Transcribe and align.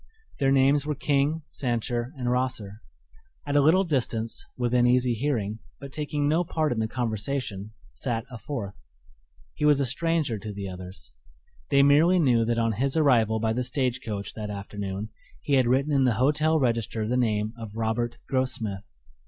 Their 0.39 0.51
names 0.51 0.83
were 0.83 0.95
King, 0.95 1.43
Sancher, 1.51 2.11
and 2.17 2.31
Rosser. 2.31 2.81
At 3.45 3.55
a 3.55 3.61
little 3.61 3.83
distance, 3.83 4.43
within 4.57 4.87
easy 4.87 5.13
hearing, 5.13 5.59
but 5.79 5.93
taking 5.93 6.27
no 6.27 6.43
part 6.43 6.71
in 6.71 6.79
the 6.79 6.87
conversation, 6.87 7.73
sat 7.93 8.25
a 8.31 8.39
fourth. 8.39 8.73
He 9.53 9.63
was 9.63 9.79
a 9.79 9.85
stranger 9.85 10.39
to 10.39 10.51
the 10.51 10.67
others. 10.67 11.13
They 11.69 11.83
merely 11.83 12.17
knew 12.17 12.43
that 12.45 12.57
on 12.57 12.71
his 12.81 12.97
arrival 12.97 13.39
by 13.39 13.53
the 13.53 13.61
stage 13.63 14.01
coach 14.03 14.33
that 14.33 14.49
afternoon 14.49 15.09
he 15.39 15.53
had 15.53 15.67
written 15.67 15.91
in 15.91 16.05
the 16.05 16.15
hotel 16.15 16.59
register 16.59 17.07
the 17.07 17.15
name 17.15 17.53
of 17.55 17.75
Robert 17.75 18.17
Grossmith. 18.27 18.81